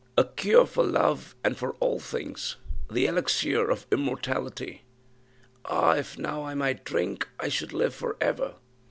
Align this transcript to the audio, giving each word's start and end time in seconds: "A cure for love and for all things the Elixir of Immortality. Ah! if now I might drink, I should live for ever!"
"A 0.17 0.23
cure 0.23 0.65
for 0.65 0.83
love 0.83 1.35
and 1.43 1.55
for 1.55 1.73
all 1.73 1.99
things 1.99 2.55
the 2.89 3.05
Elixir 3.05 3.69
of 3.69 3.85
Immortality. 3.91 4.81
Ah! 5.63 5.91
if 5.91 6.17
now 6.17 6.43
I 6.43 6.55
might 6.55 6.83
drink, 6.83 7.27
I 7.39 7.49
should 7.49 7.71
live 7.71 7.93
for 7.93 8.17
ever!" 8.19 8.55